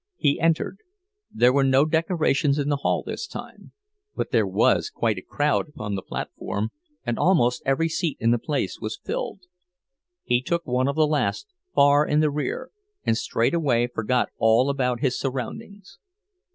He 0.17 0.39
entered. 0.39 0.79
There 1.31 1.53
were 1.53 1.63
no 1.63 1.85
decorations 1.85 2.57
in 2.57 2.69
the 2.69 2.77
hall 2.77 3.03
this 3.05 3.27
time; 3.27 3.71
but 4.15 4.31
there 4.31 4.47
was 4.47 4.89
quite 4.89 5.19
a 5.19 5.21
crowd 5.21 5.69
upon 5.69 5.93
the 5.93 6.01
platform, 6.01 6.69
and 7.05 7.19
almost 7.19 7.61
every 7.67 7.87
seat 7.87 8.17
in 8.19 8.31
the 8.31 8.39
place 8.39 8.79
was 8.81 8.97
filled. 9.05 9.41
He 10.23 10.41
took 10.41 10.65
one 10.65 10.87
of 10.87 10.95
the 10.95 11.05
last, 11.05 11.49
far 11.75 12.03
in 12.03 12.19
the 12.19 12.31
rear, 12.31 12.71
and 13.03 13.15
straightway 13.15 13.85
forgot 13.85 14.29
all 14.39 14.71
about 14.71 15.01
his 15.01 15.19
surroundings. 15.19 15.99